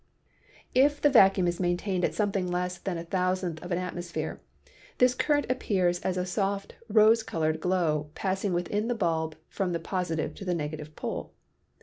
If 0.73 0.99
the 0.99 1.11
vacuum 1.11 1.47
is 1.47 1.59
maintained 1.59 2.03
at 2.03 2.15
something 2.15 2.47
less 2.49 2.79
than 2.79 2.97
a 2.97 3.03
thousandth 3.03 3.61
of 3.61 3.71
an 3.71 3.77
atmosphere 3.77 4.41
this 4.97 5.13
current 5.13 5.45
appears 5.47 5.99
as 5.99 6.17
a 6.17 6.25
soft 6.25 6.73
rose 6.89 7.21
colored 7.21 7.59
glow 7.59 8.09
passing 8.15 8.51
within 8.51 8.87
the 8.87 8.95
bulb 8.95 9.35
from 9.47 9.73
the 9.73 9.79
positive 9.79 10.33
to 10.33 10.43
the 10.43 10.55
negative 10.55 10.95
pole. 10.95 11.33